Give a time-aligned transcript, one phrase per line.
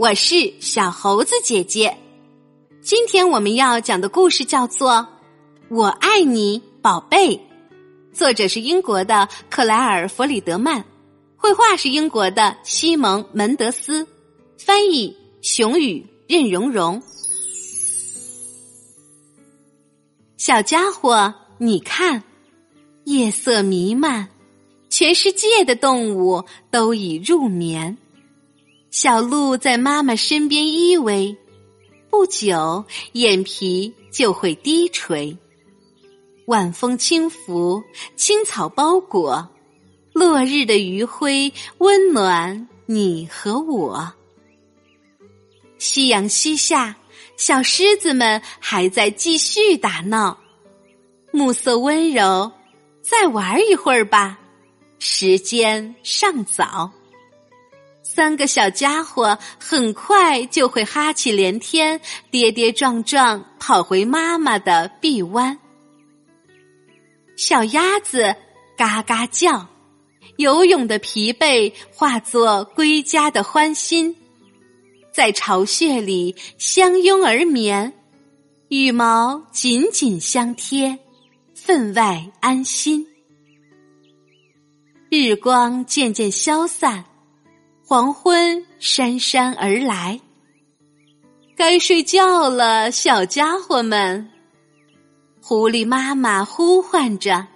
[0.00, 1.94] 我是小猴子姐姐。
[2.80, 4.92] 今天我们要讲的故事叫做
[5.68, 7.36] 《我爱你，宝贝》，
[8.10, 10.82] 作者是英国的克莱尔·弗里德曼，
[11.36, 14.08] 绘画是英国的西蒙·门德斯，
[14.56, 17.02] 翻译熊宇、任蓉蓉。
[20.38, 22.24] 小家伙，你看，
[23.04, 24.30] 夜色弥漫，
[24.88, 27.98] 全世界的动物都已入眠。
[28.90, 31.36] 小鹿在妈妈身边依偎，
[32.10, 35.36] 不久眼皮就会低垂。
[36.46, 37.80] 晚风轻拂，
[38.16, 39.48] 青草包裹，
[40.12, 44.12] 落日的余晖温暖你和我。
[45.78, 46.96] 夕阳西下，
[47.36, 50.36] 小狮子们还在继续打闹。
[51.30, 52.50] 暮色温柔，
[53.00, 54.36] 再玩一会儿吧，
[54.98, 56.90] 时间尚早。
[58.12, 65.56] 三个小家伙很快就会哈气连天，跌跌撞撞跑回妈妈的臂弯。
[67.36, 68.34] 小鸭子
[68.76, 69.68] 嘎嘎叫，
[70.38, 74.16] 游泳的疲惫化作归家的欢欣，
[75.12, 77.92] 在巢穴里相拥而眠，
[78.70, 80.98] 羽毛紧紧相贴，
[81.54, 83.06] 分外安心。
[85.08, 87.04] 日光渐渐消散。
[87.90, 90.20] 黄昏姗姗而来，
[91.56, 94.30] 该睡觉了，小家伙们。
[95.42, 97.48] 狐狸妈妈呼唤着：“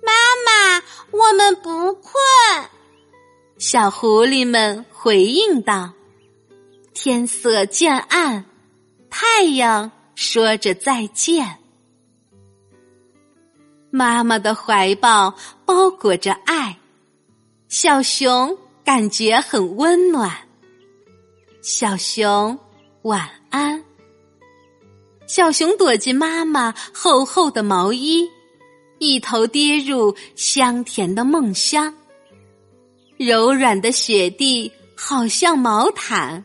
[0.00, 0.12] 妈
[0.46, 2.12] 妈，我们不困。”
[3.58, 5.92] 小狐狸们回应道
[6.94, 8.44] ：“天色渐暗，
[9.10, 11.58] 太阳说着再见。”
[13.90, 15.34] 妈妈的怀抱
[15.64, 16.78] 包裹着爱，
[17.66, 18.56] 小熊。
[18.84, 20.30] 感觉很温暖，
[21.62, 22.58] 小熊
[23.02, 23.82] 晚安。
[25.26, 28.28] 小熊躲进妈妈厚厚的毛衣，
[28.98, 31.94] 一头跌入香甜的梦乡。
[33.16, 36.44] 柔软的雪地好像毛毯，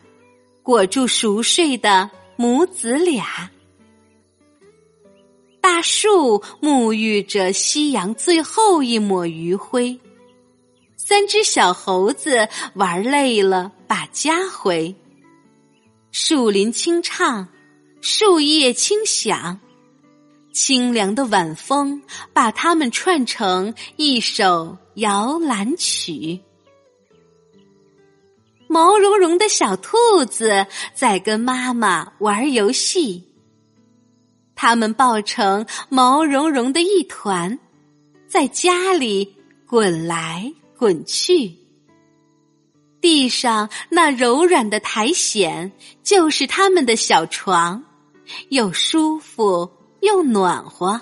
[0.62, 3.50] 裹住熟睡的母子俩。
[5.60, 9.98] 大树沐浴着夕阳最后一抹余晖。
[11.08, 14.94] 三只小猴子玩累了，把家回。
[16.12, 17.48] 树林清唱，
[18.02, 19.58] 树叶轻响，
[20.52, 22.02] 清凉的晚风
[22.34, 26.38] 把它们串成一首摇篮曲。
[28.66, 29.96] 毛茸茸的小兔
[30.26, 33.24] 子在跟妈妈玩游戏，
[34.54, 37.58] 它们抱成毛茸茸的一团，
[38.26, 39.34] 在家里
[39.66, 40.52] 滚来。
[40.78, 41.56] 滚去，
[43.00, 45.72] 地上那柔软的苔藓
[46.04, 47.82] 就是他们的小床，
[48.50, 49.68] 又舒服
[50.02, 51.00] 又暖和，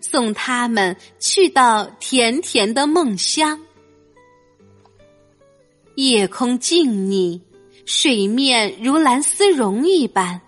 [0.00, 3.60] 送他们去到甜甜的梦乡。
[5.94, 7.40] 夜空静谧，
[7.86, 10.40] 水面如蓝丝绒一般，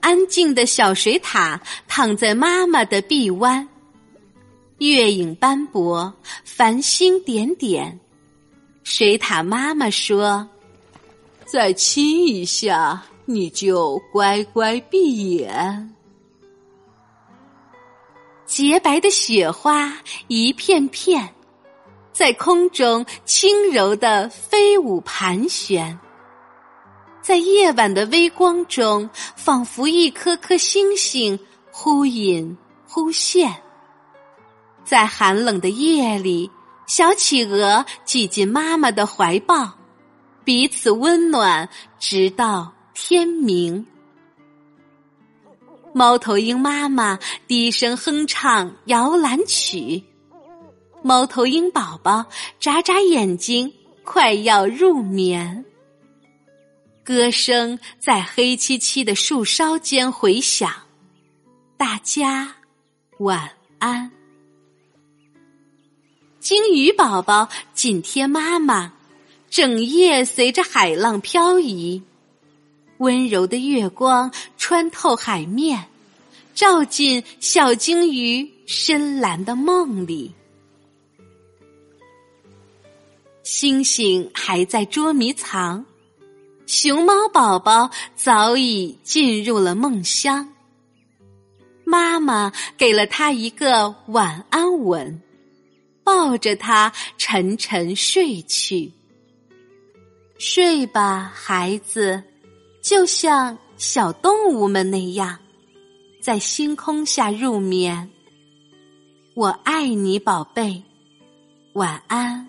[0.00, 3.68] 安静的小水獭躺在妈妈的臂弯。
[4.88, 6.12] 月影斑驳，
[6.44, 8.00] 繁星点点。
[8.82, 10.48] 水獭妈妈说
[11.46, 15.94] ：“再亲一下，你就乖乖闭眼。”
[18.44, 21.32] 洁白的雪花一片片，
[22.12, 25.96] 在空中轻柔的飞舞盘旋，
[27.22, 31.38] 在夜晚的微光中，仿佛一颗颗星星
[31.70, 33.62] 忽隐忽现。
[34.92, 36.50] 在寒冷的夜里，
[36.86, 39.72] 小企鹅挤进妈妈的怀抱，
[40.44, 41.66] 彼此温暖，
[41.98, 43.86] 直到天明。
[45.94, 50.04] 猫头鹰妈妈低声哼唱摇篮曲，
[51.02, 52.26] 猫头鹰宝宝
[52.60, 53.72] 眨眨眼睛，
[54.04, 55.64] 快要入眠。
[57.02, 60.70] 歌声在黑漆漆的树梢间回响，
[61.78, 62.54] 大家
[63.20, 64.12] 晚安。
[66.42, 68.92] 鲸鱼宝宝紧贴妈妈，
[69.48, 72.02] 整夜随着海浪漂移。
[72.98, 74.28] 温柔的月光
[74.58, 75.84] 穿透海面，
[76.52, 80.34] 照进小鲸鱼深蓝的梦里。
[83.44, 85.86] 星星还在捉迷藏，
[86.66, 90.52] 熊猫宝宝早已进入了梦乡。
[91.84, 95.22] 妈妈给了他一个晚安吻。
[96.04, 98.92] 抱着他沉沉睡去，
[100.38, 102.22] 睡吧，孩子，
[102.82, 105.38] 就像小动物们那样，
[106.20, 108.10] 在星空下入眠。
[109.34, 110.82] 我爱你，宝贝，
[111.74, 112.48] 晚安，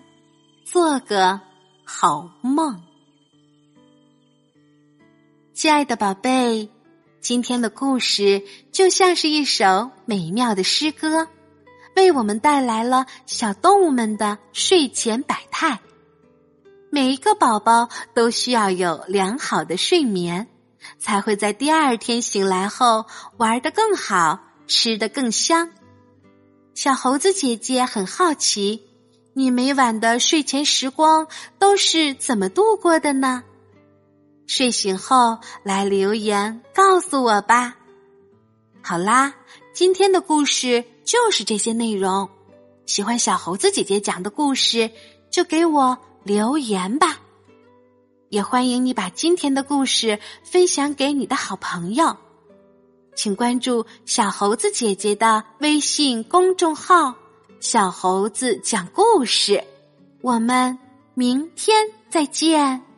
[0.64, 1.40] 做个
[1.84, 2.82] 好梦。
[5.54, 6.68] 亲爱的宝贝，
[7.20, 8.42] 今天的故事
[8.72, 11.28] 就像是一首美妙的诗歌，
[11.96, 15.80] 为我们带来了小动物们的睡前百态。
[16.90, 20.46] 每一个宝宝都需要有良好的睡眠，
[20.98, 23.06] 才会在第二天醒来后
[23.36, 25.70] 玩得更好，吃得更香。
[26.74, 28.88] 小猴子姐姐很好奇，
[29.32, 31.26] 你每晚的睡前时光
[31.58, 33.42] 都是怎么度过的呢？
[34.46, 37.76] 睡醒后来留言告诉我吧。
[38.82, 39.34] 好啦，
[39.74, 42.30] 今天的故事就是这些内容。
[42.86, 44.90] 喜欢小猴子姐姐讲的故事，
[45.30, 45.98] 就给我。
[46.22, 47.20] 留言吧，
[48.30, 52.16] 也欢迎你把今天的故事分享给你的好朋友。
[53.14, 57.14] 请关注小猴子姐姐的微信公众号
[57.60, 59.62] “小猴子讲故事”。
[60.22, 60.78] 我们
[61.12, 62.93] 明天再见。